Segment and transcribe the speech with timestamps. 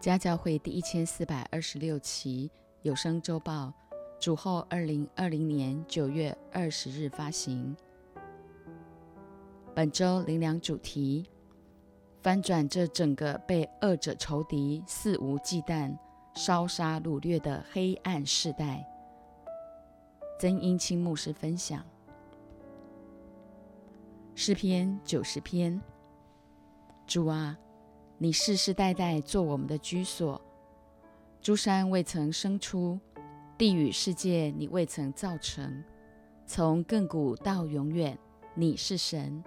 [0.00, 2.50] 家教会第一千四百二十六期
[2.82, 3.72] 有声周报，
[4.20, 7.74] 主后二零二零年九月二十日发行。
[9.74, 11.28] 本周灵粮主题：
[12.22, 15.96] 翻转这整个被恶者仇敌肆无忌惮
[16.34, 18.86] 烧杀掳掠的黑暗世代。
[20.38, 21.84] 曾英清牧师分享
[24.34, 25.80] 诗篇九十篇。
[27.06, 27.58] 主啊。
[28.18, 30.40] 你世世代代做我们的居所，
[31.42, 32.98] 诸山未曾生出，
[33.58, 35.84] 地与世界你未曾造成。
[36.46, 38.18] 从亘古到永远，
[38.54, 39.44] 你是神。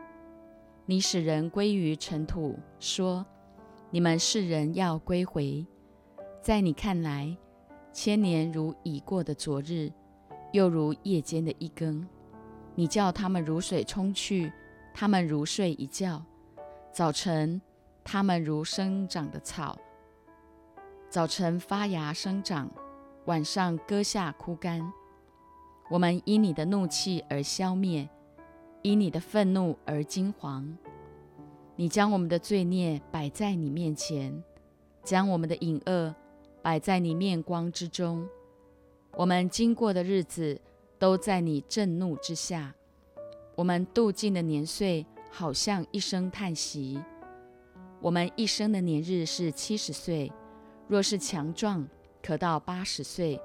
[0.85, 3.25] 你使人归于尘土，说：
[3.89, 5.65] 你们世人要归回。
[6.39, 7.35] 在你看来，
[7.91, 9.91] 千年如已过的昨日，
[10.53, 12.07] 又如夜间的一更。
[12.75, 14.53] 你叫他们如水冲去，
[14.93, 16.23] 他们如睡一觉。
[16.93, 17.59] 早晨。
[18.03, 19.77] 它们如生长的草，
[21.09, 22.69] 早晨发芽生长，
[23.25, 24.91] 晚上割下枯干。
[25.89, 28.09] 我们因你的怒气而消灭，
[28.81, 30.65] 因你的愤怒而惊惶。
[31.75, 34.43] 你将我们的罪孽摆在你面前，
[35.03, 36.13] 将我们的隐恶
[36.61, 38.27] 摆在你面光之中。
[39.13, 40.59] 我们经过的日子
[40.97, 42.73] 都在你震怒之下，
[43.55, 47.01] 我们度尽的年岁好像一声叹息。
[48.01, 50.31] 我们一生的年日是七十岁，
[50.87, 51.85] 若是强壮，
[52.23, 53.39] 可到八十岁。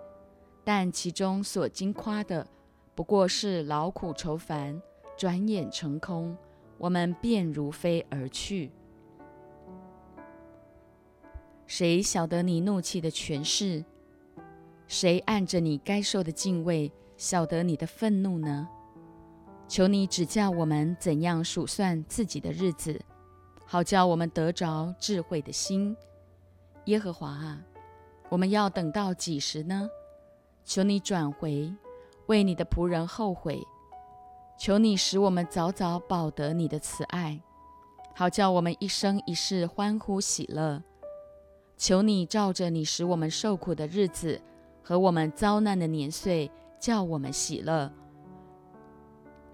[0.63, 2.47] 但其中所经夸的，
[2.95, 4.81] 不过是劳苦愁烦，
[5.17, 6.37] 转眼成空，
[6.79, 8.71] 我们便如飞而去。
[11.67, 13.85] 谁晓得你怒气的权势？
[14.87, 18.69] 谁按着你该受的敬畏，晓得你的愤怒呢？
[19.67, 23.01] 求你指教我们怎样数算自己的日子。
[23.75, 25.97] 好叫我们得着智慧的心，
[26.85, 27.61] 耶和华啊，
[28.29, 29.91] 我们要等到几时呢？
[30.65, 31.75] 求你转回，
[32.27, 33.61] 为你的仆人后悔。
[34.57, 37.41] 求你使我们早早保得你的慈爱，
[38.15, 40.81] 好叫我们一生一世欢呼喜乐。
[41.77, 44.41] 求你照着你使我们受苦的日子
[44.85, 46.49] 和我们遭难的年岁，
[46.79, 47.91] 叫我们喜乐。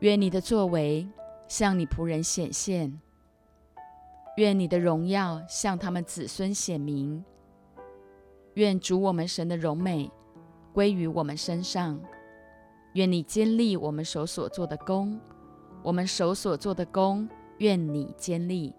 [0.01, 1.09] 愿你的作为
[1.49, 3.01] 向你仆人显现。
[4.41, 7.23] 愿你的荣耀向他们子孙显明。
[8.55, 10.11] 愿主我们神的荣美
[10.73, 12.01] 归于我们身上。
[12.95, 15.21] 愿你坚立我们手所做的功，
[15.83, 17.29] 我们手所做的功，
[17.59, 18.75] 愿你坚立。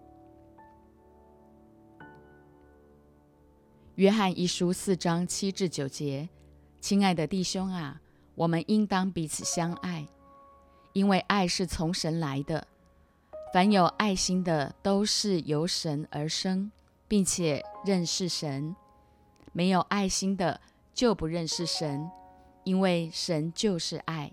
[3.94, 6.28] 约翰一书四章七至九节，
[6.80, 8.02] 亲爱的弟兄啊，
[8.34, 10.08] 我们应当彼此相爱，
[10.92, 12.66] 因为爱是从神来的。
[13.52, 16.72] 凡有爱心的，都是由神而生，
[17.06, 18.74] 并且认识神；
[19.52, 20.58] 没有爱心的，
[20.94, 22.10] 就不认识神，
[22.64, 24.32] 因为神就是爱。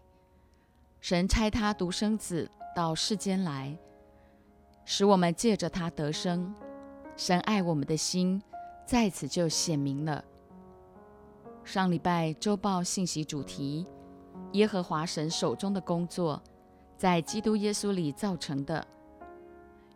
[1.02, 3.78] 神差他独生子到世间来，
[4.86, 6.56] 使我们借着他得生。
[7.18, 8.42] 神爱我们的心，
[8.86, 10.24] 在此就显明了。
[11.66, 13.86] 上礼拜周报信息主题：
[14.54, 16.42] 耶和华神手中的工作，
[16.98, 18.88] 在基督耶稣里造成的。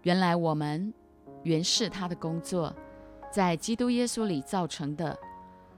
[0.03, 0.93] 原来我们
[1.43, 2.73] 原是他的工作，
[3.31, 5.17] 在基督耶稣里造成的，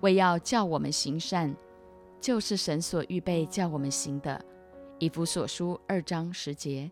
[0.02, 1.56] 为要叫我们行善，
[2.20, 4.44] 就是神所预备叫我们行的。
[4.98, 6.92] 以弗所书二章十节，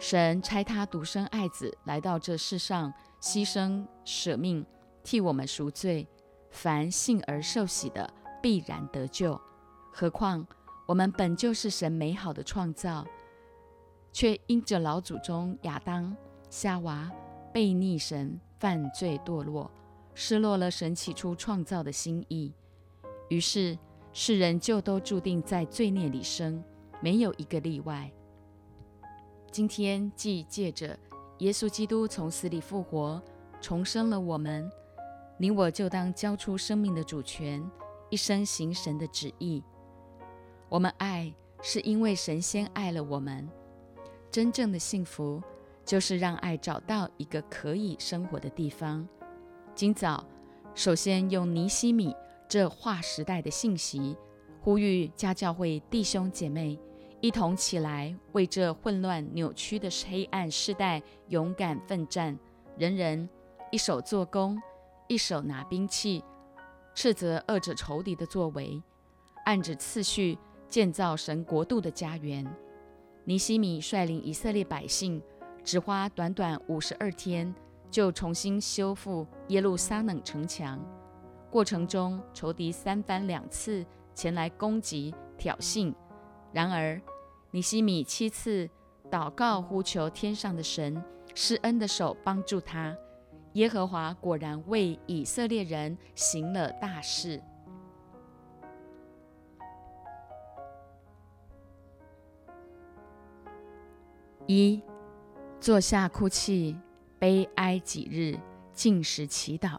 [0.00, 4.66] 神差他独生爱子来到这世上，牺牲舍命，
[5.02, 6.08] 替我们赎罪。
[6.50, 9.38] 凡信而受洗的，必然得救。
[9.92, 10.44] 何况
[10.86, 13.06] 我们本就是神美好的创造，
[14.12, 16.16] 却因着老祖宗亚当。
[16.50, 17.10] 夏娃
[17.52, 19.70] 被逆神，犯罪堕落，
[20.14, 22.52] 失落了神起初创造的心意。
[23.28, 23.78] 于是
[24.12, 26.62] 世人就都注定在罪孽里生，
[27.00, 28.10] 没有一个例外。
[29.50, 30.98] 今天既借着
[31.38, 33.22] 耶稣基督从死里复活，
[33.60, 34.70] 重生了我们，
[35.36, 37.62] 你我就当交出生命的主权，
[38.08, 39.62] 一生行神的旨意。
[40.70, 43.48] 我们爱，是因为神先爱了我们。
[44.30, 45.42] 真正的幸福。
[45.88, 49.08] 就是让爱找到一个可以生活的地方。
[49.74, 50.22] 今早，
[50.74, 52.14] 首先用尼西米
[52.46, 54.14] 这划时代的信息，
[54.60, 56.78] 呼吁家教会弟兄姐妹
[57.22, 62.38] 一同起来，为这混乱扭曲的黑暗世代勇敢奋战。
[62.76, 63.26] 人人
[63.72, 64.60] 一手做工，
[65.06, 66.22] 一手拿兵器，
[66.94, 68.82] 斥责恶者仇敌的作为，
[69.46, 70.36] 按着次序
[70.68, 72.46] 建造神国度的家园。
[73.24, 75.22] 尼西米率领以色列百姓。
[75.68, 77.54] 只花短短五十二天，
[77.90, 80.82] 就重新修复耶路撒冷城墙。
[81.50, 83.84] 过程中，仇敌三番两次
[84.14, 85.94] 前来攻击、挑衅。
[86.54, 86.98] 然而，
[87.50, 88.66] 尼西米七次
[89.10, 91.04] 祷告呼求天上的神
[91.34, 92.96] 施恩的手帮助他。
[93.52, 97.42] 耶和华果然为以色列人行了大事。
[104.46, 104.82] 一，
[105.60, 106.76] 坐下哭泣，
[107.18, 108.38] 悲哀几日，
[108.72, 109.76] 进食祈祷。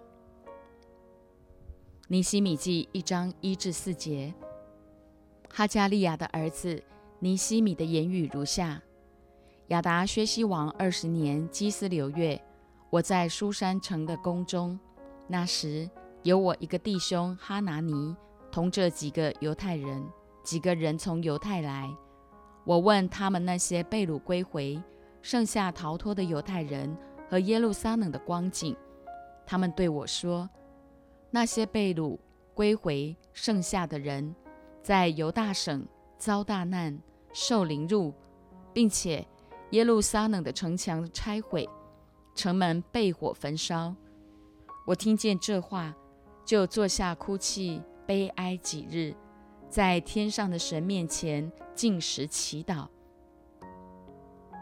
[2.10, 4.34] 尼西米记一章一至四节。
[5.50, 6.84] 哈加利亚的儿子
[7.20, 8.82] 尼西米的言语如下：
[9.68, 12.40] 亚达薛西王二十年基斯流月，
[12.90, 14.78] 我在书山城的宫中。
[15.28, 15.90] 那时
[16.24, 18.14] 有我一个弟兄哈拿尼，
[18.52, 20.06] 同这几个犹太人，
[20.44, 21.90] 几个人从犹太来。
[22.66, 24.82] 我问他们那些被掳归回、
[25.22, 26.96] 剩下逃脱的犹太人
[27.30, 28.76] 和耶路撒冷的光景，
[29.46, 30.50] 他们对我说：
[31.30, 32.18] 那些被掳
[32.54, 34.36] 归回剩下的人。
[34.82, 35.86] 在犹大省
[36.18, 36.98] 遭大难，
[37.34, 38.14] 受凌辱，
[38.74, 39.28] 并且
[39.72, 41.68] 耶路撒冷的城墙拆毁，
[42.34, 43.94] 城门被火焚烧。
[44.88, 45.94] 我听见这话，
[46.46, 49.14] 就坐下哭泣，悲哀几日，
[49.70, 52.88] 在天上的神面前进食祈祷。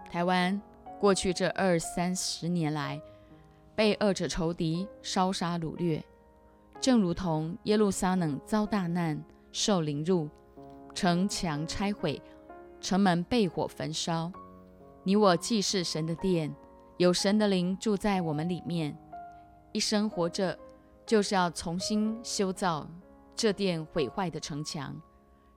[0.10, 0.60] 台湾
[1.00, 3.02] 过去这二三十年来，
[3.76, 6.04] 被恶者仇敌烧杀掳掠，
[6.80, 9.24] 正如同耶路撒冷遭大难。
[9.54, 10.30] 受凌辱，
[10.94, 12.22] 城墙拆毁，
[12.80, 14.32] 城门被火焚烧。
[15.04, 16.54] 你我既是神的殿，
[16.98, 18.96] 有神的灵住在我们里面。
[19.72, 20.56] 一生活着，
[21.08, 22.88] 就是要重新修造
[23.36, 24.96] 这殿毁坏的城墙，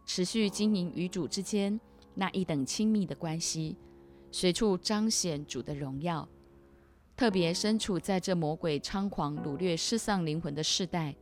[0.07, 1.79] 持续经营与主之间
[2.15, 3.77] 那一等亲密的关系，
[4.31, 6.29] 随处彰显主的荣耀。
[7.17, 11.15] 特别身处在这魔鬼猖狂掳掠失丧灵魂的世代。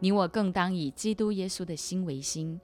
[0.00, 2.60] 你我更当以基督耶稣的心为心，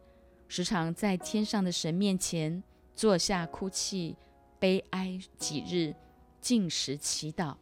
[0.49, 2.63] 时常在天上的神面前
[2.95, 4.17] 坐下哭泣、
[4.59, 5.95] 悲哀几日，
[6.41, 7.55] 进食祈祷。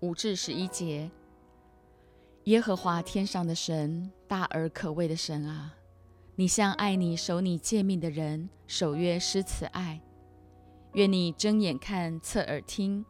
[0.00, 1.10] 五至十一节，
[2.44, 5.74] 耶和华天上的神，大而可畏的神啊，
[6.40, 10.00] 你向爱你、守你诫命的人守约施慈爱。
[10.92, 13.04] 愿你睁眼看、侧耳听，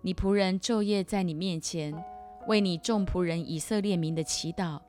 [0.00, 1.94] 你仆人昼夜在你面前。
[2.48, 4.80] 为你众仆人以色列民的祈祷，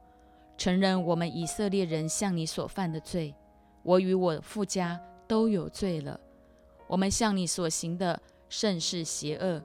[0.58, 3.36] 承认我们以色列人向你所犯的罪，
[3.84, 6.20] 我与我父家都有罪了。
[6.88, 8.20] 我们向你所行的
[8.50, 9.62] 甚是邪恶，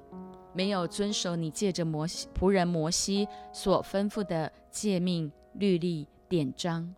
[0.53, 6.95] 没有遵守你借着摩西仆人摩西所吩咐的诫命、律例、典章。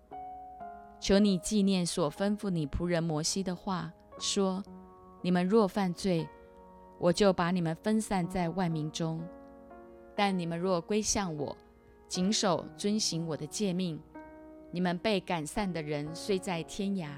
[1.00, 4.62] 求你纪念所吩咐你仆人摩西的话，说：
[5.22, 6.28] 你们若犯罪，
[6.98, 9.20] 我就把你们分散在万民中。
[10.14, 11.56] 但你们若归向我，
[12.06, 13.98] 谨守遵行我的诫命，
[14.70, 17.08] 你们被赶散的人虽在天涯，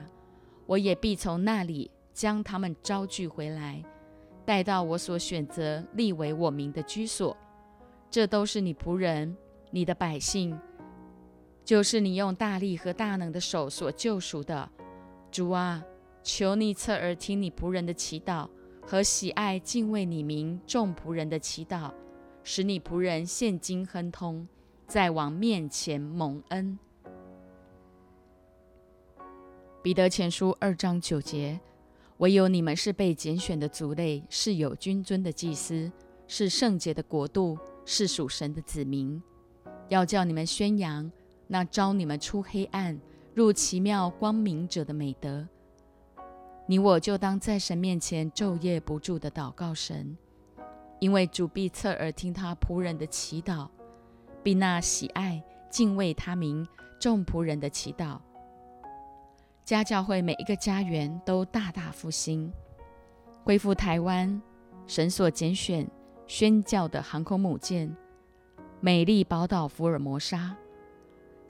[0.66, 3.82] 我也必从那里将他们招聚回来，
[4.44, 7.36] 带到我所选择立为我名的居所。
[8.08, 9.36] 这都是你仆人、
[9.70, 10.56] 你的百姓，
[11.64, 14.68] 就是你用大力和大能的手所救赎的。
[15.30, 15.82] 主啊，
[16.22, 18.48] 求你侧耳听你仆人的祈祷
[18.82, 21.92] 和喜爱敬畏你名众仆人的祈祷。
[22.44, 24.48] 使你仆人现今亨通，
[24.88, 26.76] 在王面前蒙恩。
[29.80, 31.60] 彼得前书二章九节：
[32.18, 35.90] 唯有你们是被拣选的族类，是有君尊的祭司，
[36.26, 39.22] 是圣洁的国度，是属神的子民。
[39.88, 41.10] 要叫你们宣扬
[41.52, 42.98] 那招你们出黑暗
[43.34, 45.46] 入奇妙光明者的美德。
[46.64, 50.16] 你我就当在神面前昼夜不住的祷告神。
[50.98, 53.68] 因为主必侧耳听他仆人的祈祷，
[54.42, 56.66] 并那喜爱敬畏他名
[56.98, 58.18] 众仆人的祈祷。
[59.62, 62.50] 家教会每一个家园都大大复兴，
[63.44, 64.40] 恢复台湾
[64.86, 65.86] 神所拣选
[66.26, 67.94] 宣教的航空母舰
[68.80, 70.56] “美丽宝岛福尔摩沙”。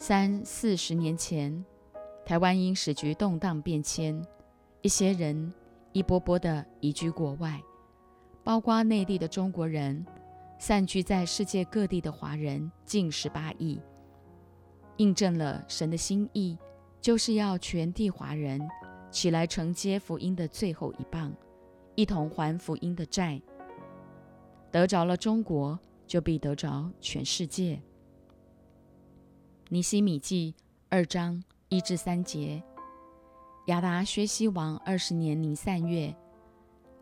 [0.05, 1.65] 三四十年前，
[2.27, 4.21] 台湾因时局动荡变迁，
[4.81, 5.55] 一些人
[5.93, 7.63] 一波波的移居国外。
[8.43, 10.05] 包括内地的中国人，
[10.59, 13.81] 散居在世界各地的华人近十八亿，
[14.97, 16.59] 印证了神的心意，
[17.01, 18.61] 就是要全地华人
[19.09, 21.33] 起来承接福音的最后一棒，
[21.95, 23.41] 一同还福音的债。
[24.73, 25.79] 得着了中国，
[26.09, 27.81] 就必得着全世界。
[29.73, 30.55] 尼西米记
[30.91, 32.63] 二章一至三节，
[33.69, 36.15] 亚达薛西王二十年尼散月。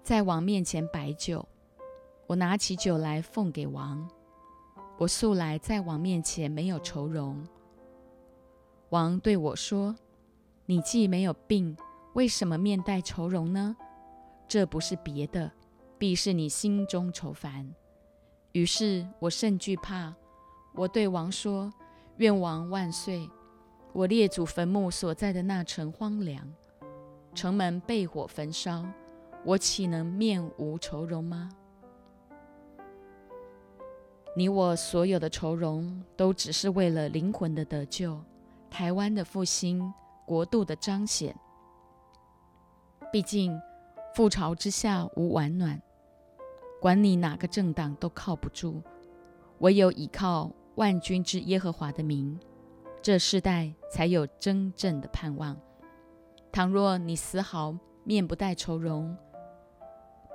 [0.04, 1.44] 在王面前摆酒。
[2.28, 4.08] 我拿起酒来奉给王。
[4.98, 7.44] 我素来在王面前没有愁容。
[8.90, 9.96] 王对我说
[10.64, 11.76] ：“你既没有病，
[12.12, 13.76] 为什么面带愁容呢？
[14.46, 15.50] 这不是别的，
[15.98, 17.74] 必是你心中愁烦。”
[18.54, 20.14] 于是我甚惧怕。
[20.72, 21.68] 我对王说
[22.20, 23.30] ：“愿王万岁！
[23.94, 26.46] 我列祖坟墓所在的那城荒凉，
[27.34, 28.84] 城门被火焚烧，
[29.42, 31.48] 我岂能面无愁容吗？
[34.36, 38.20] 你我所有的愁容，都只是为了灵魂的得救、
[38.68, 39.90] 台湾的复兴、
[40.26, 41.34] 国度的彰显。
[43.10, 43.58] 毕竟
[44.14, 45.80] 覆巢之下无完卵，
[46.82, 48.82] 管你哪个政党都靠不住，
[49.60, 50.50] 唯有依靠。”
[50.80, 52.40] 万军之耶和华的名，
[53.02, 55.54] 这世代才有真正的盼望。
[56.50, 59.14] 倘若你丝毫面不带愁容，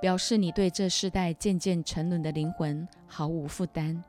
[0.00, 4.00] 表示你对这世代渐渐沉沦的灵魂毫无负担。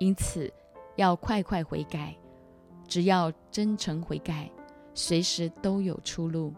[0.00, 0.52] 因此，
[0.96, 2.12] 要快快悔改。
[2.88, 4.50] 只要真诚悔改，
[4.94, 6.52] 随时都有出路。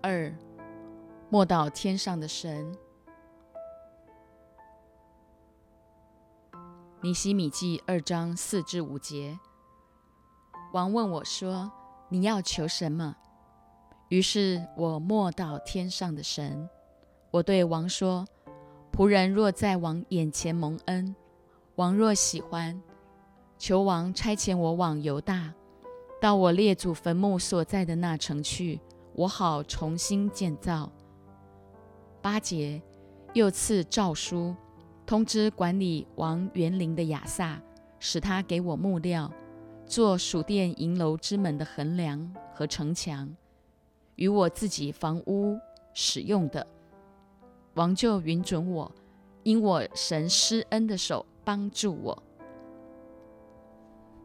[0.00, 0.32] 二，
[1.28, 2.72] 莫到天上的神。
[7.02, 9.38] 尼西米记二章四至五节，
[10.72, 11.70] 王问我说
[12.08, 13.14] ：“你要求什么？”
[14.08, 16.66] 于是我默祷天上的神。
[17.30, 18.26] 我对王说
[18.90, 21.14] ：“仆人若在王眼前蒙恩，
[21.74, 22.80] 王若喜欢，
[23.58, 25.52] 求王差遣我往犹大，
[26.18, 28.80] 到我列祖坟墓所在的那城去，
[29.12, 30.90] 我好重新建造。”
[32.22, 32.82] 八节
[33.34, 34.56] 又赐诏书。
[35.06, 37.62] 通知管理王园林的亚萨，
[38.00, 39.32] 使他给我木料，
[39.86, 43.32] 做属殿银楼之门的横梁和城墙，
[44.16, 45.56] 与我自己房屋
[45.94, 46.66] 使用的。
[47.74, 48.90] 王就允准我，
[49.44, 52.20] 因我神施恩的手帮助我。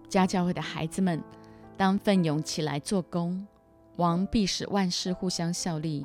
[0.09, 1.23] 家教会的孩子们，
[1.77, 3.45] 当奋勇起来做工，
[3.97, 6.03] 王必使万事互相效力，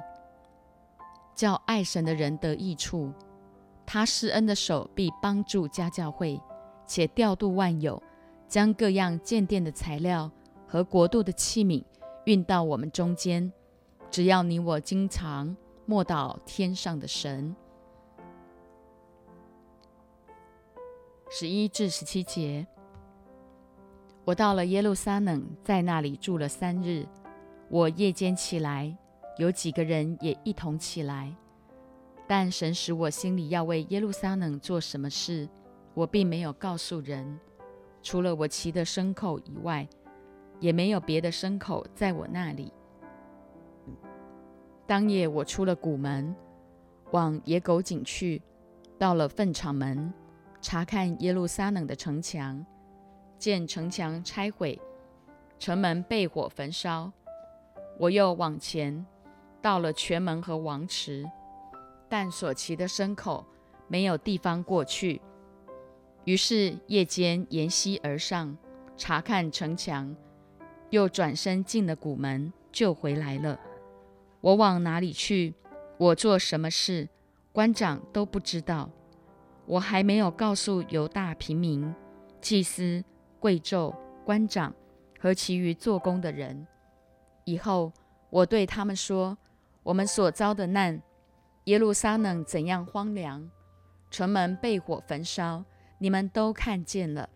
[1.35, 3.11] 叫爱神的人得益处。
[3.87, 6.41] 他施恩的手必帮助家教会，
[6.87, 8.03] 且调度万有，
[8.49, 10.31] 将各样建殿的材料
[10.67, 11.83] 和国度的器皿
[12.25, 13.51] 运到我们中间。
[14.11, 17.55] 只要你我经常默祷天上的神。
[21.31, 22.67] 十一至十七节，
[24.25, 27.07] 我到了耶路撒冷，在那里住了三日。
[27.69, 28.97] 我夜间起来，
[29.39, 31.35] 有几个人也一同起来。
[32.27, 35.49] 但神使我心里要为耶路撒冷做什么事，
[35.95, 37.39] 我并没有告诉人。
[38.03, 39.87] 除了我骑的牲口以外，
[40.61, 42.73] 也没有别的牲口在我那里。
[44.87, 46.35] 当夜我出了谷门，
[47.11, 48.41] 往野狗井去，
[48.99, 50.13] 到了粪场门，
[50.61, 52.65] 查看耶路撒冷的城墙，
[53.39, 54.81] 见城墙拆毁，
[55.59, 57.13] 城门被火焚烧。
[57.99, 59.05] 我又往前，
[59.61, 61.25] 到了泉门和王池。
[62.09, 63.45] 但所骑的牲口
[63.89, 65.21] 没有地方过去，
[66.25, 68.57] 于是夜间沿溪而上，
[68.97, 70.15] 查看城墙，
[70.91, 73.59] 又转身进了谷门，就回来了。
[74.41, 75.55] 我往哪里去？
[75.99, 77.09] 我做什么事？
[77.53, 78.91] 官长都不知道。
[79.67, 81.93] 我还没有告诉犹大平民、
[82.41, 83.03] 祭司、
[83.41, 83.93] 贵胄、
[84.25, 84.73] 官长
[85.19, 86.67] 和其余做工的人。
[87.45, 87.93] 以后
[88.31, 89.37] 我对他们说：
[89.83, 91.03] 我们所遭的难。
[91.67, 93.51] 耶路撒冷怎样荒凉，
[94.09, 95.65] 城门被火焚烧，
[95.99, 97.29] 你们都看见了。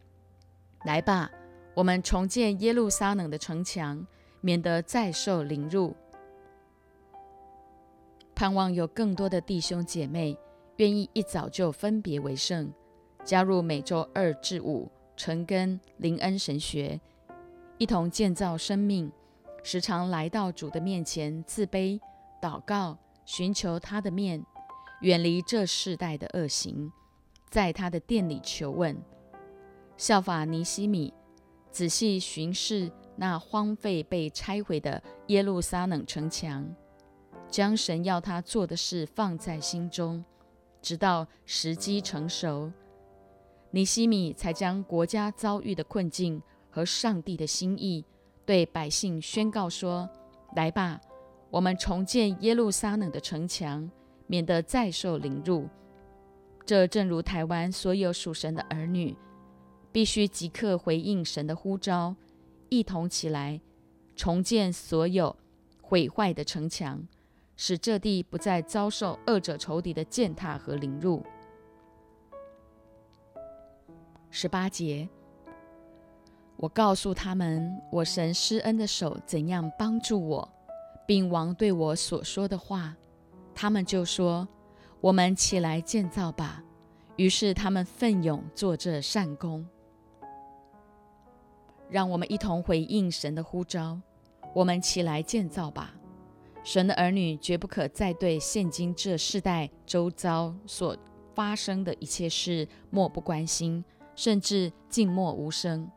[0.84, 1.28] 来吧，
[1.74, 4.06] 我们重建耶路撒冷的城墙，
[4.40, 5.96] 免得再受凌辱。
[8.36, 10.38] 盼望有更多的弟兄姐妹
[10.76, 12.72] 愿意一早就分别为圣，
[13.24, 17.00] 加入每周二至五晨根灵恩神学，
[17.78, 19.10] 一同建造生命，
[19.64, 21.98] 时常来到主的面前自卑
[22.40, 22.96] 祷告。
[23.32, 24.44] 寻求他的面，
[25.02, 26.90] 远离这世代的恶行，
[27.48, 29.00] 在他的殿里求问，
[29.96, 31.14] 效法尼西米，
[31.70, 36.74] 仔细巡视那荒废被拆毁的耶路撒冷城墙，
[37.48, 40.24] 将神要他做的事放在心中，
[40.82, 42.72] 直到时机成熟，
[43.70, 48.04] 尼西米才将国家遭遇的困境和上帝的心意
[48.44, 50.10] 对百姓宣告说
[50.56, 51.00] ：“来吧。”
[51.50, 53.90] 我们重建耶路撒冷的城墙，
[54.26, 55.68] 免得再受凌辱。
[56.64, 59.16] 这正如台湾所有属神的儿女，
[59.90, 62.14] 必须即刻回应神的呼召，
[62.68, 63.60] 一同起来
[64.14, 65.34] 重建所有
[65.82, 67.04] 毁坏的城墙，
[67.56, 71.24] 使这地不再遭受恶者仇敌的践踏和凌辱。
[74.30, 75.08] 十八节，
[76.56, 80.48] 我告诉他们，我神施恩的手怎样帮助我，
[81.10, 82.94] 并王对我所说的话，
[83.52, 84.46] 他们就说
[85.02, 86.62] ：“我们起来建造吧。”
[87.18, 89.66] 于是他们奋勇做这善功。
[91.88, 94.00] 让我们一同回应神的呼召，
[94.54, 95.92] 我们起来建造吧。
[96.62, 100.96] 神的儿女绝不可再对现今这世代周遭所
[101.34, 103.84] 发生的一切事漠不关心。
[104.14, 105.90] 甚至静默无声。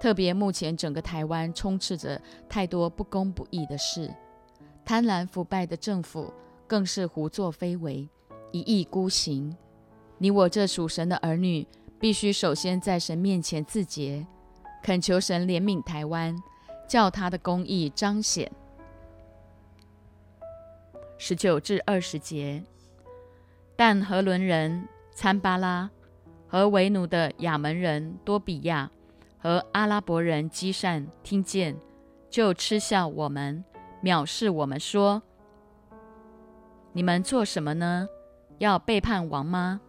[0.00, 4.10] 特别目前整个台湾充斥着太多不公不义的事，
[4.82, 6.32] 贪婪腐败的政府
[6.66, 8.08] 更是胡作非为，
[8.50, 9.54] 一意孤行。
[10.16, 11.66] 你我这属神的儿女，
[11.98, 14.26] 必须首先在神面前自洁，
[14.82, 16.34] 恳求神怜悯台湾，
[16.88, 18.50] 叫他的公义彰显。
[21.18, 22.64] 十九至二十节，
[23.76, 25.90] 但何伦人参巴拉。
[26.52, 28.90] 和为奴的亚门人多比亚
[29.42, 31.74] 和阿拉伯人基善听见，
[32.28, 33.64] 就嗤笑我们，
[34.02, 35.22] 藐视我们，说
[36.92, 38.06] ：“你们做什么呢？
[38.58, 39.80] 要背叛王吗？”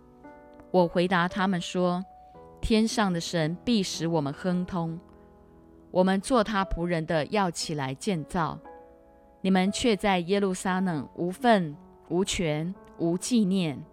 [0.71, 2.01] 我回答他们说
[2.61, 4.97] ：“天上的神必使我们亨通。
[5.91, 8.57] 我们做他仆人的要起来建造，
[9.41, 11.75] 你们却在耶路撒冷无份、
[12.07, 13.83] 无权、无纪念。”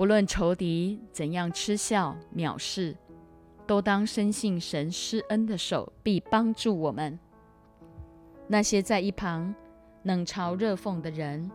[0.00, 2.96] 不论仇敌怎样嗤笑藐视，
[3.66, 7.18] 都当深信神施恩的手必帮助我们。
[8.48, 9.54] 那些在一旁
[10.04, 11.50] 冷嘲热讽的人，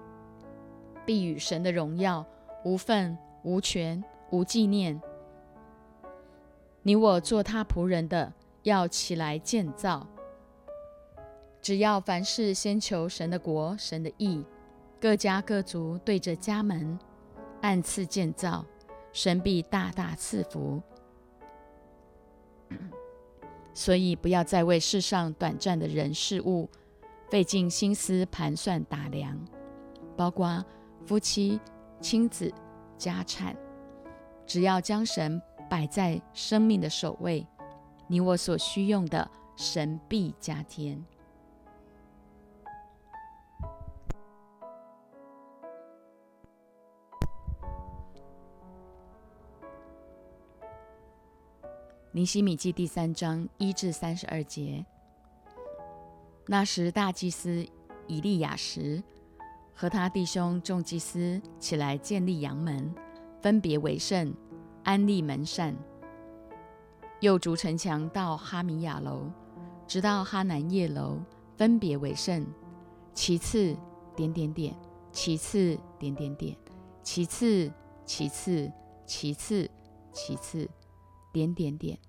[1.07, 2.23] 必与神的荣耀
[2.63, 5.01] 无份、无权、无纪念。
[6.83, 10.05] 你我做他仆人的，要起来建造。
[11.63, 14.45] 只要凡事先求神的国、神的义，
[15.01, 16.99] 各家各族对着家门。
[17.65, 18.63] 按次建造，
[19.11, 20.79] 神必大大赐福。
[23.73, 26.69] 所以不要再为世上短暂的人事物
[27.27, 29.35] 费尽心思盘算打量，
[30.15, 30.63] 包括
[31.07, 31.59] 夫妻、
[31.99, 32.53] 亲子、
[32.99, 33.57] 家产。
[34.45, 37.47] 只要将神摆在生命的首位，
[38.07, 41.03] 你我所需用的，神必加添。
[52.15, 54.85] 尼西米记第三章一至三十二节。
[56.45, 57.67] 那时，大祭司
[58.07, 59.03] 以利亚时
[59.73, 62.95] 和他弟兄众祭司起来建立阳门，
[63.41, 64.33] 分别为圣，
[64.85, 65.75] 安立门扇，
[67.19, 69.29] 又筑城墙到哈米亚楼，
[69.85, 71.19] 直到哈南叶楼，
[71.57, 72.47] 分别为圣。
[73.13, 73.75] 其次，
[74.15, 74.73] 点点点；
[75.11, 76.55] 其次，点点点；
[77.03, 77.69] 其次，
[78.05, 78.71] 其次，
[79.05, 79.69] 其次，
[80.13, 80.69] 其次。
[81.35, 81.99] 点点点，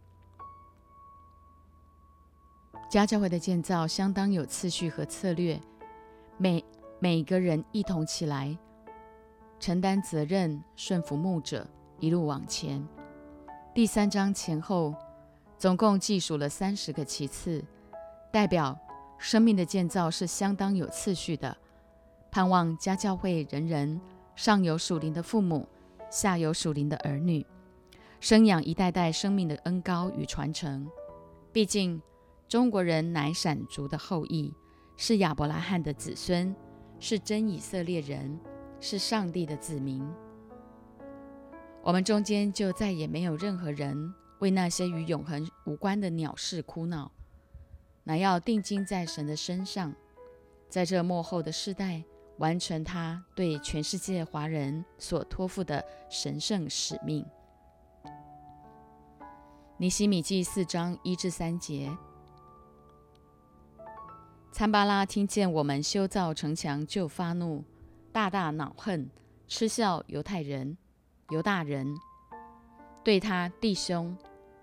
[2.88, 5.60] 家教会的建造相当有次序和策略，
[6.38, 6.64] 每
[7.00, 8.56] 每个人一同起来
[9.58, 12.86] 承担责任，顺服牧者，一路往前。
[13.74, 14.94] 第三章前后
[15.58, 17.64] 总共计数了三十个其次，
[18.32, 18.78] 代表
[19.18, 21.56] 生命的建造是相当有次序的。
[22.30, 24.00] 盼望家教会人人
[24.36, 25.66] 上有属灵的父母，
[26.12, 27.44] 下有属灵的儿女。
[28.26, 30.90] 生养一代代生命的恩高与传承。
[31.52, 32.02] 毕竟，
[32.48, 34.52] 中国人乃闪族的后裔，
[34.96, 36.52] 是亚伯拉罕的子孙，
[36.98, 38.36] 是真以色列人，
[38.80, 40.04] 是上帝的子民。
[41.84, 47.12] 我们中间就再也没有任何人为那些与永恒无关的鸟事哭闹，
[48.02, 49.94] 乃要定睛在神的身上，
[50.68, 52.02] 在这幕后的世代，
[52.38, 57.24] 完成他对全世界华人所托付的神圣使命。
[59.78, 61.94] 尼西米记四章一至三节，
[64.50, 67.62] 参巴拉听见我们修造城墙，就发怒，
[68.10, 69.10] 大大恼恨，
[69.46, 70.78] 嗤笑犹太人、
[71.28, 71.94] 犹大人，
[73.04, 74.16] 对他弟兄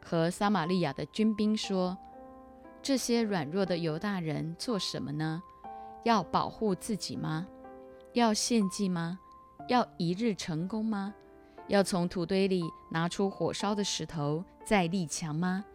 [0.03, 1.95] 和撒玛利亚的军兵说
[2.81, 5.43] ：“这些软弱的犹大人做什么呢？
[6.03, 7.45] 要保护自己吗？
[8.13, 9.19] 要献祭吗？
[9.69, 11.13] 要一日成功吗？”
[11.67, 15.65] 要从土堆里拿出火烧的石头再立墙吗？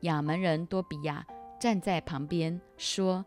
[0.00, 1.26] 亚门人多比亚
[1.58, 3.24] 站在旁边说：“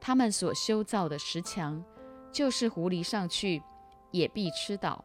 [0.00, 1.84] 他们所修造的石墙，
[2.32, 3.62] 就是狐狸上去
[4.10, 5.04] 也必吃倒。”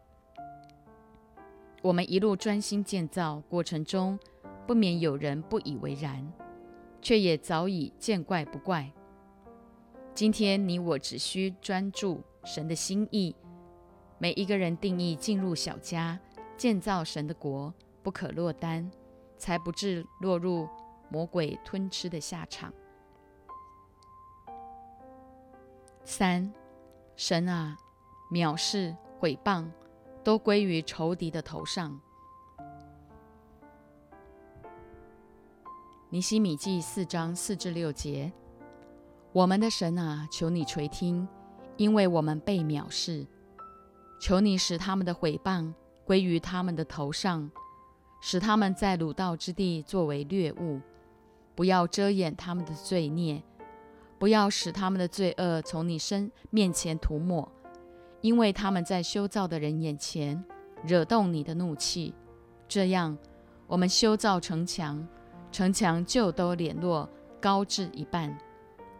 [1.81, 4.19] 我们一路专心建造过程中，
[4.65, 6.31] 不免有人不以为然。
[7.01, 8.91] 却也早已见怪不怪。
[10.15, 13.35] 今天你我只需专注神的心意，
[14.17, 16.19] 每一个人定义进入小家，
[16.57, 18.89] 建造神的国，不可落单，
[19.37, 20.67] 才不致落入
[21.09, 22.73] 魔鬼吞吃的下场。
[26.03, 26.53] 三，
[27.15, 27.77] 神啊，
[28.31, 29.67] 藐视、毁谤，
[30.23, 31.99] 都归于仇敌的头上。
[36.09, 38.31] 尼西米记四章四至六节：
[39.33, 41.27] 我们的神啊，求你垂听，
[41.75, 43.27] 因为我们被藐视。
[44.21, 45.73] 求你使他们的毁谤
[46.05, 47.51] 归于他们的头上，
[48.21, 50.79] 使他们在鲁道之地作为掠物。
[51.55, 53.41] 不要遮掩他们的罪孽，
[54.19, 57.49] 不要使他们的罪恶从你身面前涂抹，
[58.21, 60.43] 因为他们在修造的人眼前
[60.83, 62.13] 惹动你的怒气。
[62.67, 63.17] 这样，
[63.67, 65.07] 我们修造城墙。
[65.51, 68.37] 城墙就都联络高至一半，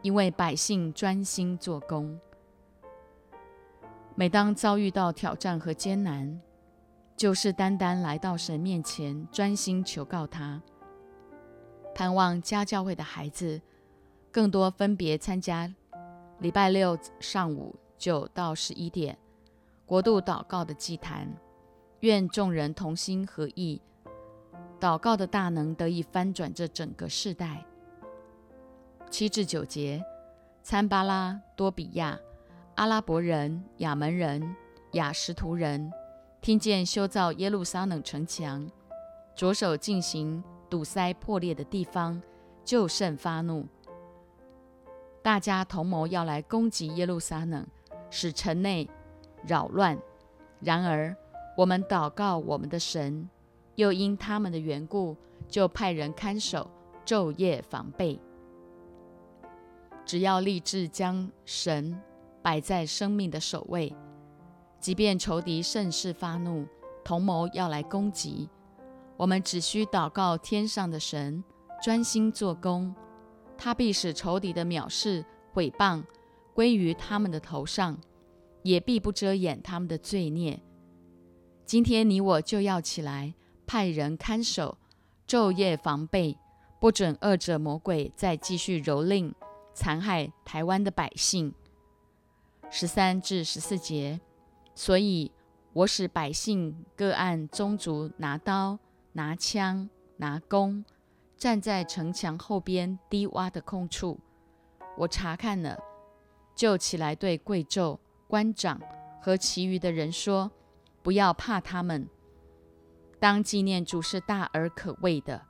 [0.02, 2.18] 因为百姓专心做工。
[4.16, 6.40] 每当遭遇到挑战和艰难，
[7.16, 10.62] 就是单单来到神面前，专心求告他。
[11.94, 13.62] 盼望家教会的孩子
[14.32, 15.74] 更多分别参加
[16.40, 19.18] 礼拜六上午九到十一点
[19.86, 21.34] 国度祷告的祭坛，
[22.02, 23.82] 愿众人同心合意。
[24.78, 27.66] 祷告的大能得以翻转这整个世代。
[29.10, 30.04] 七至九节，
[30.64, 32.20] 参巴拉、多比亚、
[32.76, 34.54] 阿拉伯人、亚门人、
[34.92, 35.90] 雅什图人，
[36.46, 38.70] 听见修造耶路撒冷城墙，
[39.36, 42.22] 着手进行堵塞破裂的地方，
[42.64, 43.66] 就甚发怒。
[45.24, 47.66] 大家同谋要来攻击耶路撒冷，
[48.12, 48.88] 使城内
[49.44, 49.98] 扰乱。
[50.60, 51.16] 然而，
[51.58, 53.28] 我们祷告我们的神。
[53.74, 56.70] 又因他们的缘故，就派人看守，
[57.08, 58.22] 昼夜防备。
[60.06, 62.00] 只要立志将神
[62.44, 63.92] 摆在生命的首位，
[64.86, 66.64] 即便仇敌甚是发怒，
[67.04, 68.48] 同谋要来攻击，
[69.18, 71.44] 我们只需祷告天上的神，
[71.82, 72.94] 专心做工，
[73.58, 76.04] 他必使仇敌的藐视、毁谤
[76.54, 78.00] 归于他们的头上，
[78.62, 80.62] 也必不遮掩他们的罪孽。
[81.66, 83.34] 今天你我就要起来。
[83.66, 84.78] 派人看守，
[85.28, 86.38] 昼夜防备，
[86.80, 89.34] 不准恶者魔鬼再继续蹂躏、
[89.74, 91.56] 残害台湾的百姓。
[92.70, 94.22] 十三至十四节，
[94.76, 95.32] 所以
[95.74, 98.78] 我使百姓各按宗族拿刀、
[99.14, 100.84] 拿枪、拿弓，
[101.38, 104.20] 站在城墙后边低洼的空处。
[104.98, 105.78] 我查看了，
[106.54, 108.80] 就起来对贵胄、官长
[109.22, 110.52] 和其余的人说
[111.02, 112.08] ：“不要怕他们。”
[113.20, 115.42] 当纪念主是大而可畏的，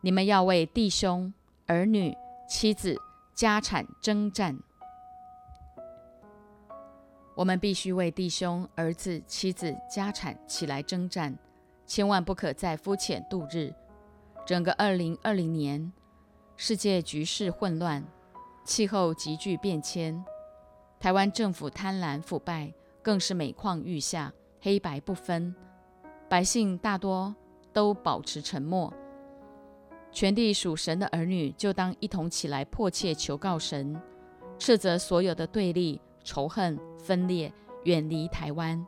[0.00, 1.32] 你们要为弟兄、
[1.66, 2.16] 儿女、
[2.48, 2.96] 妻子、
[3.34, 4.58] 家产征战。
[7.40, 11.34] 我们必须为弟兄、儿子、妻子、家产起来征战，
[11.86, 13.72] 千万不可再肤浅度日。
[14.44, 15.90] 整个二零二零年，
[16.54, 18.04] 世界局势混乱，
[18.62, 20.22] 气候急剧变迁，
[20.98, 25.54] 台湾政府贪婪腐败，更是每况愈下，黑白不分。
[26.28, 27.34] 百姓大多
[27.72, 28.92] 都保持沉默，
[30.12, 33.98] 全地属神的儿女就当一同起来，迫切求告神，
[34.58, 37.52] 斥责所有的对立、仇恨、分裂，
[37.84, 38.86] 远离台湾。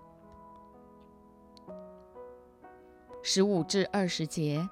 [3.22, 4.68] 十五至二十节，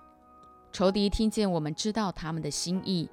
[0.73, 3.09] 仇敌听见我们知道他们的心意，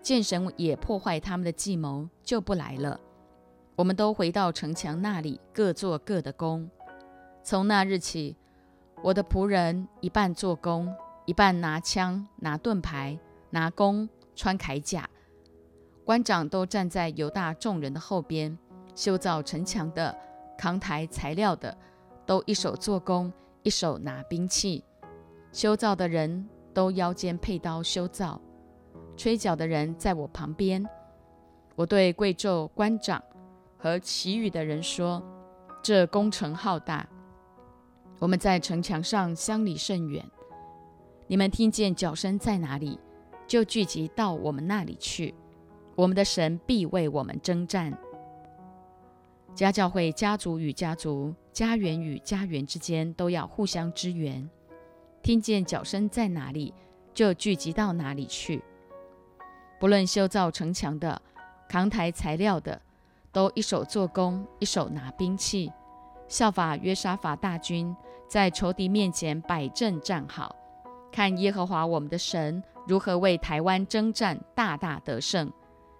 [0.00, 3.00] 剑神也破坏他们的计谋，就不来了。
[3.76, 6.70] 我们都回到城墙那里，各做各的工。
[7.42, 8.36] 从那日起。
[9.02, 10.90] 我的仆人一半做工，
[11.26, 13.18] 一半拿枪、拿盾牌、
[13.50, 15.06] 拿弓、穿铠甲。
[16.06, 18.56] 官长都站在犹大众人的后边，
[18.94, 20.16] 修造城墙的、
[20.56, 21.76] 扛抬材料的，
[22.24, 24.84] 都一手做工，一手拿兵器。
[25.52, 28.40] 修造的人都腰间佩刀修造，
[29.16, 30.84] 吹角的人在我旁边。
[31.76, 33.22] 我对贵胄、官长
[33.76, 35.22] 和其余的人说
[35.82, 37.06] ：“这工程浩大。”
[38.20, 40.24] 我们在城墙上相离甚远，
[41.26, 42.98] 你们听见脚声在哪里，
[43.46, 45.34] 就聚集到我们那里去。
[45.96, 47.96] 我们的神必为我们征战。
[49.54, 54.48] 家教会家族与家族、家园与家园之间都要互相支援。
[55.22, 56.74] 听见脚声在哪里，
[57.14, 58.60] 就聚集到哪里去。
[59.78, 61.22] 不论修造城墙的、
[61.68, 62.80] 扛抬材料的，
[63.30, 65.72] 都一手做工，一手拿兵器。
[66.26, 67.94] 效法约沙法大军，
[68.26, 70.56] 在仇敌面前摆阵站好，
[71.12, 75.52] 看耶和华我们的神如何为台湾征战，大大得胜。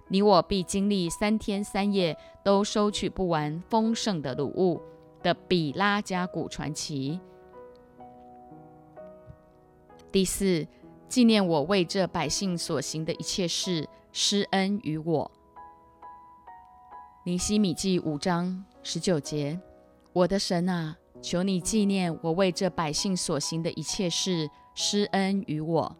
[0.08, 4.80] 你我必经历三天三夜都收取不完丰盛的鲁物
[5.22, 7.18] 的比拉加古传奇。
[10.12, 10.66] 第四，
[11.08, 15.30] 纪念我为这百姓所行的一切事，施恩于我。
[17.24, 19.58] 尼西米记五章十九节：
[20.12, 25.96] 我的神啊，求你纪念我为这百姓所行的一切事，施恩于我。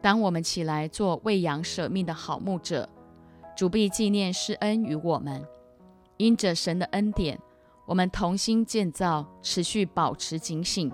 [0.00, 2.88] 当我们起来做喂养舍命的好牧者，
[3.62, 5.46] 主必纪念施恩于我们。
[6.16, 7.38] 因着神的恩典，
[7.86, 10.90] 我们同心建造，持续保持警醒，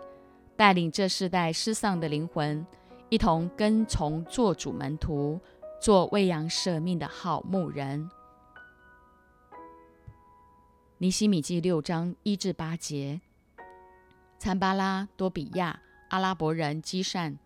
[0.54, 2.66] 带领这世代失丧的灵魂，
[3.08, 5.40] 一同跟从做主门徒，
[5.80, 8.10] 做喂养舍命的好牧人。
[10.98, 13.22] 尼西米记六章一至八节，
[14.38, 17.38] 参巴拉、多比亚、阿拉伯人基善。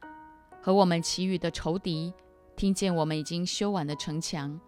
[0.61, 2.13] 和我们其余的仇敌
[2.57, 4.61] 听见我们已经修完的城墙，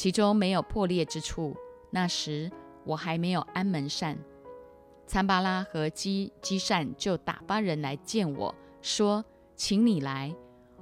[0.00, 1.54] 其中没有破裂之处。
[1.90, 2.50] 那时
[2.84, 4.16] 我还没有安门扇。
[5.06, 9.22] 参巴拉和基基善就打发人来见我说
[9.54, 10.34] ：“请你来，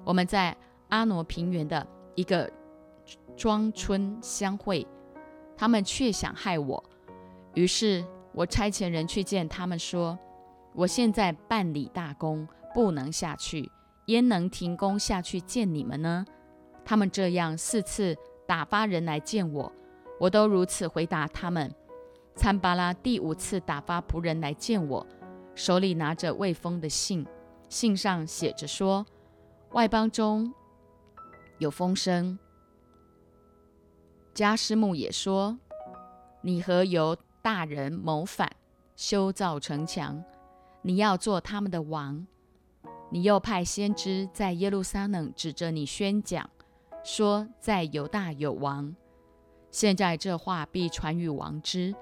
[0.04, 0.56] 我们在
[0.90, 2.48] 阿挪平原的一个
[3.36, 4.86] 庄村相会。”
[5.58, 6.84] 他们却想害我，
[7.54, 10.16] 于是我差遣人去见他们，说
[10.72, 13.68] ：“我现在办理大功，不能下去。”
[14.06, 16.24] 焉能停工下去见你们呢？
[16.84, 18.16] 他们这样四次
[18.48, 19.70] 打发人来见我，
[20.18, 21.70] 我都如此回答他们。
[22.34, 25.06] 参巴拉第五次打发仆人来见我，
[25.54, 27.26] 手里拿着未封的信，
[27.68, 29.04] 信上写着说：
[29.72, 30.50] 外邦中
[31.58, 32.38] 有风声。
[34.32, 35.58] 加斯木也说：
[36.40, 38.50] 你和犹大人谋反，
[38.96, 40.24] 修造城墙，
[40.80, 42.26] 你要做他们的王。
[43.10, 46.48] 你又派先知在耶路撒冷指着你宣讲，
[47.10, 48.94] 说在犹大有王。
[49.70, 51.94] 现在这话必传与王之，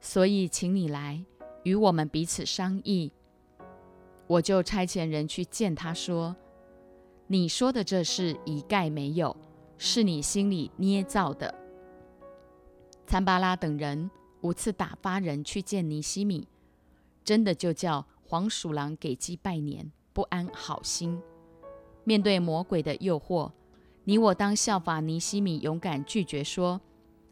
[0.00, 1.22] 所以请你来
[1.64, 3.12] 与我们彼此商议。
[4.26, 6.34] 我就差遣人去见他说
[7.28, 9.36] ：“你说的这事一概没有，
[9.76, 11.54] 是你心里捏造的。”
[13.06, 16.48] 参巴拉等人五次打发人去见尼西米，
[17.22, 19.92] 真的就叫黄鼠狼给鸡拜年。
[20.14, 21.20] 不安好心，
[22.02, 23.52] 面对魔鬼的诱惑，
[24.08, 26.80] 你我当效法尼西米，勇敢拒绝说：“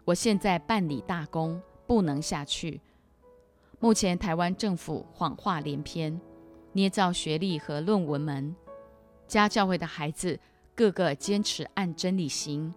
[0.04, 2.82] 我现在办理大功，不能下去。”
[3.80, 6.20] 目前台湾政府谎话连篇，
[6.74, 8.54] 捏造学历和论文门，
[9.26, 10.38] 家教会的孩子
[10.74, 12.74] 个个坚持按真理行，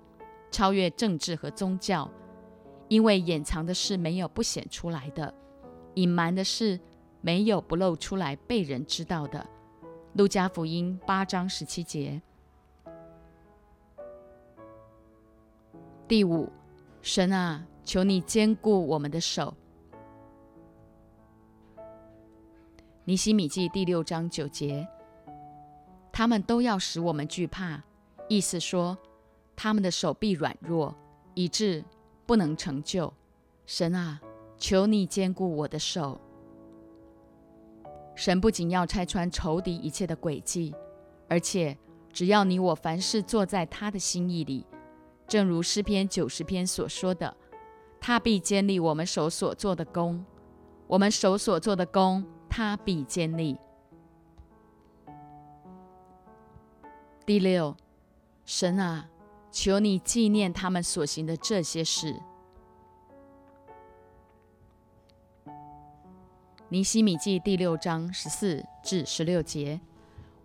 [0.50, 2.10] 超越政治和宗教，
[2.88, 5.34] 因为掩藏的事没有不显出来的，
[5.96, 6.80] 隐瞒的事
[7.20, 9.46] 没有不露出来被人知道的。
[10.14, 12.22] 路加福音八章十七节。
[16.10, 16.50] 第五，
[17.04, 19.54] 神啊，求你坚固我们的手。
[23.06, 24.88] 尼西米记第六章九节，
[26.12, 27.84] 他们都要使我们惧怕，
[28.28, 28.98] 意思说
[29.56, 30.96] 他们的手臂软弱，
[31.36, 31.86] 以致
[32.26, 33.14] 不能成就。
[33.68, 34.20] 神啊，
[34.58, 36.20] 求你坚固我的手。
[38.16, 40.74] 神不仅要拆穿仇敌一切的诡计，
[41.28, 41.78] 而且
[42.12, 44.66] 只要你我凡事坐在他的心意里，
[45.30, 47.38] 正如诗篇九十篇所说的，
[48.02, 50.26] 他必建立我们手所做的功，
[50.88, 53.56] 我们手所做的功，他必建立。
[57.28, 57.78] 第六，
[58.44, 59.08] 神啊，
[59.52, 62.20] 求你纪念他们所行的这些事。
[66.70, 69.80] 尼西米记第六章十四至十六节：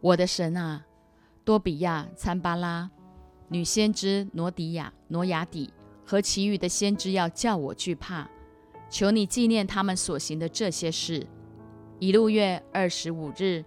[0.01, 0.85] 我的神啊，
[1.43, 2.91] 多比亚、参巴拉、
[3.49, 5.73] 女先知挪迪亚、挪亚底
[6.05, 8.29] 和其余的先知要叫我惧怕，
[8.91, 11.27] 求你纪念他们所行的这些事。
[12.01, 13.65] 一路月二十五日，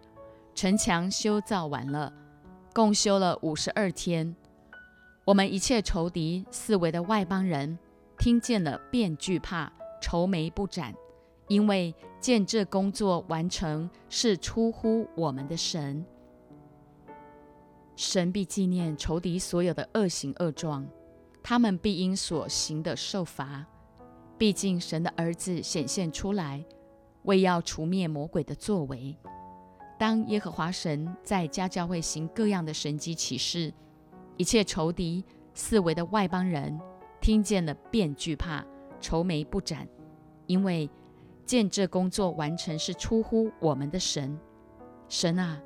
[0.54, 2.12] 城墙修造完了，
[2.74, 4.36] 共修了五十二天。
[5.26, 7.78] 我们一切仇敌四围的外邦人
[8.18, 10.94] 听见了，便惧怕，愁眉不展。
[11.48, 16.06] 因为见这工作完成是出乎我们的神，
[17.97, 20.88] 神必纪念仇敌所有的恶行恶状，
[21.43, 23.65] 他们必因所行的受罚。
[24.38, 26.63] 毕竟神的儿子显现出来，
[27.23, 29.17] 为要除灭魔鬼的作为。
[29.97, 33.73] 当耶和华神在家教会行各样的神迹奇事，
[34.38, 36.79] 一切仇敌四围的外邦人
[37.19, 38.63] 听见了，便惧怕，
[39.01, 39.88] 愁眉不展，
[40.45, 40.89] 因为。
[41.47, 44.38] 见这工作完成是出乎我们的神，
[45.07, 45.57] 神啊，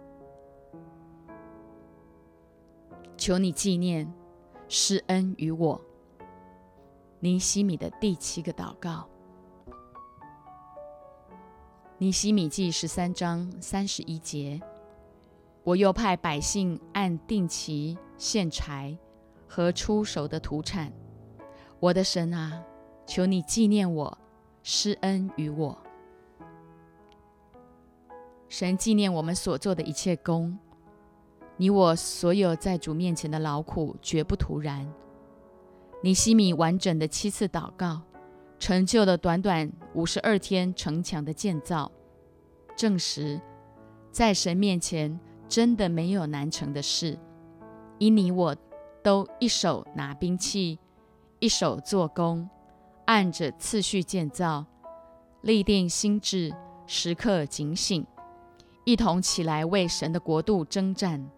[3.21, 4.11] 求你纪念
[4.67, 5.79] 施恩于我。
[7.19, 9.07] 尼西米的第七个祷告。
[11.99, 14.59] 尼西米记十三章三十一节：
[15.63, 18.97] 我又派百姓按定期献柴
[19.47, 20.91] 和出熟的土产。
[21.79, 22.63] 我的神啊，
[23.05, 24.17] 求你纪念我，
[24.63, 25.77] 施恩于我。
[28.49, 30.57] 神纪念我们所做的一切功，
[31.61, 34.91] 你我所有在主面前的劳苦，绝不徒然。
[36.01, 38.01] 尼西米完整的七次祷告，
[38.57, 41.91] 成就了短短五十二天城墙的建造，
[42.75, 43.39] 证实
[44.11, 47.15] 在神面前真的没有难成的事。
[47.99, 48.55] 因你我
[49.03, 50.79] 都一手拿兵器，
[51.37, 52.49] 一手做工，
[53.05, 54.65] 按着次序建造，
[55.41, 56.51] 立定心智，
[56.87, 58.03] 时刻警醒，
[58.83, 61.29] 一同起来为神的国度征战。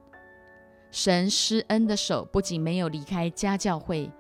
[0.94, 4.12] 神施恩的手不仅没有离开家教会。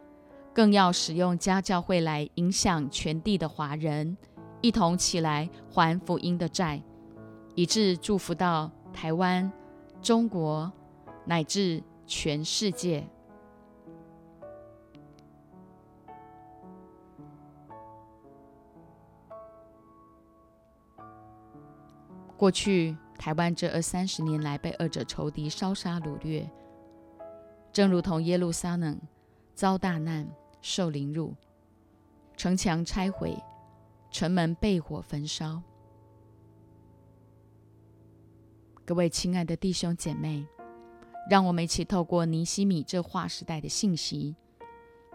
[0.56, 4.18] 更要使用家教会来影响全地的华人，
[4.60, 6.82] 一同起来还福音的债，
[7.54, 9.52] 以致祝福到台湾、
[10.02, 10.72] 中国
[11.26, 13.08] 乃至全世界。
[22.36, 26.48] 过去台湾这二三十年来被二者仇敌烧杀掳掠，
[27.74, 28.98] 正如同耶路撒冷
[29.54, 30.26] 遭大难。
[30.66, 31.36] 受凌辱，
[32.38, 33.38] 城墙拆毁，
[34.10, 35.62] 城门被火焚烧。
[38.86, 40.48] 各位亲爱的弟兄姐妹，
[41.30, 44.38] 让我们一起透过尼西米这划时代的信息，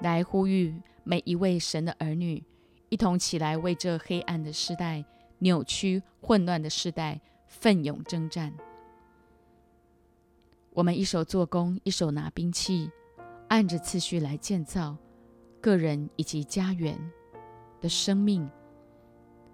[0.02, 2.44] 来呼吁每一位神的儿女，
[2.90, 5.02] 一同起来为这黑暗的时代、
[5.38, 8.52] 扭曲混乱的时代奋勇征战。
[10.78, 12.88] 我们一手做工，一手拿兵器，
[13.48, 14.96] 按着次序来建造。
[15.60, 16.96] 个人以及家园
[17.80, 18.48] 的生命，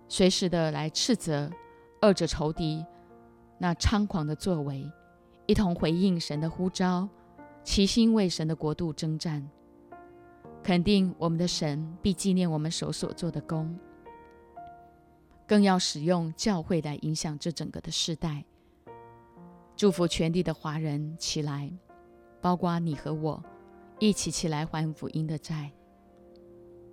[0.07, 1.51] 随时的来斥责
[2.03, 2.85] 恶者仇敌
[3.57, 4.87] 那猖狂的作为，
[5.47, 7.09] 一同回应神的呼召，
[7.63, 9.49] 齐心为神的国度征战。
[10.63, 13.75] 肯定我们的神必纪念我们手所做的功，
[15.47, 18.45] 更要使用教会来影响这整个的世代，
[19.77, 21.73] 祝福全地的华人起来，
[22.41, 23.43] 包括你和我，
[23.99, 25.73] 一起起来还福音的债。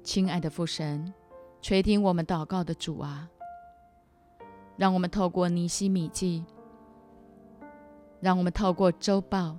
[0.04, 1.14] 亲爱的父神，
[1.62, 3.30] 垂听我们祷告的主啊，
[4.78, 6.44] 让我们透过尼西米记，
[8.20, 9.56] 让我们透过周报，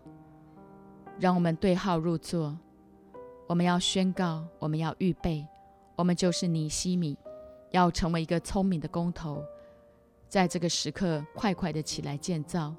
[1.21, 2.59] 让我们对号入座。
[3.47, 5.47] 我们要宣告，我们要预备，
[5.95, 7.17] 我们就是尼西米，
[7.71, 9.45] 要成为一个聪明的工头，
[10.29, 12.75] 在这个时刻快快的起来建造，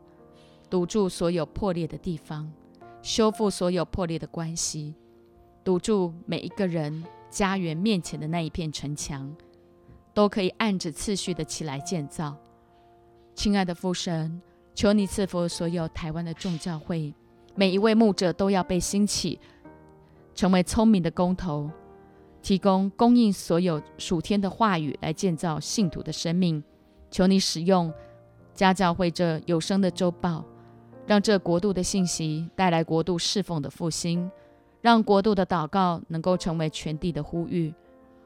[0.74, 2.52] 堵住所有破裂的地方，
[3.04, 4.96] 修复所有破裂的关系，
[5.64, 7.04] 堵住每一个人。
[7.30, 9.36] 家园面前的那一片城墙，
[10.16, 12.36] 都可以按着次序的起来建造。
[13.36, 14.42] 亲爱的父神，
[14.74, 17.14] 求你赐福所有台湾的众教会，
[17.54, 19.40] 每一位牧者都要被兴起，
[20.34, 21.70] 成为聪明的工头，
[22.42, 26.64] 提供供应所有属天的话语来建造信徒的生命。
[27.12, 27.94] 求你使用
[28.56, 30.44] 家教会这有声的周报，
[31.06, 34.30] 让这国度的信息带来国度侍奉的复兴。
[34.82, 37.74] 让国度的祷告能够成为全地的呼吁。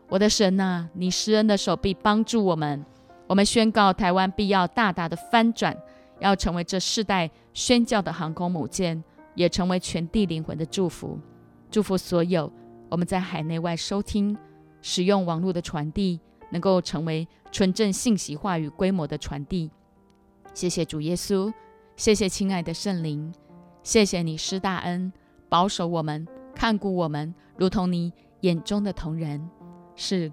[0.09, 2.83] 我的神呐，你施恩的手臂帮助我们。
[3.27, 5.77] 我们宣告台湾必要大大的翻转，
[6.17, 9.03] 要成为这世代宣教的航空母舰，
[9.35, 11.19] 也成为全地灵魂的祝福。
[11.69, 12.51] 祝福所有
[12.89, 14.35] 我们在海内外收听、
[14.81, 19.69] 使用网络的传递，能够成为纯正信息化与规模的传递。
[20.55, 21.53] 谢谢主耶稣，
[21.97, 23.33] 谢谢亲爱的圣灵，
[23.81, 25.11] 谢谢你施大恩
[25.49, 26.27] 保守我们。
[26.53, 29.49] 看顾我们，如同你眼中的同人，
[29.95, 30.31] 是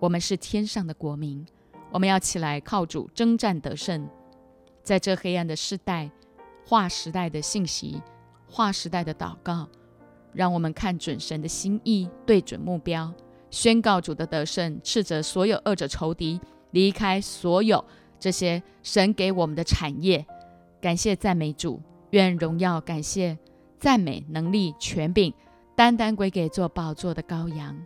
[0.00, 1.46] 我们是天上的国民，
[1.92, 4.08] 我们要起来靠主征战得胜，
[4.82, 6.10] 在这黑暗的时代，
[6.66, 8.02] 划时代的信息，
[8.48, 9.68] 划时代的祷告，
[10.32, 13.14] 让我们看准神的心意，对准目标，
[13.48, 16.40] 宣告主的得胜，斥责所有恶者仇敌，
[16.72, 17.84] 离开所有
[18.18, 20.26] 这些神给我们的产业。
[20.86, 23.36] 感谢赞美主，愿荣耀、感谢、
[23.76, 25.34] 赞美、能力、权柄。
[25.74, 27.76] 单单归给做宝座的羔羊，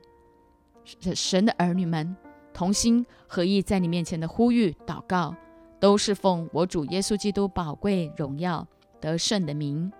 [1.15, 2.15] 神的儿女们
[2.53, 5.35] 同心合意在你面前的呼吁祷告，
[5.81, 8.69] 都是奉我主耶稣基督宝贵荣耀
[9.01, 9.91] 得胜的名。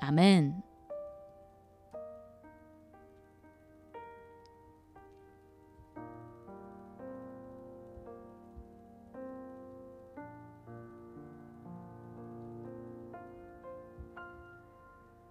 [0.00, 0.62] 阿门。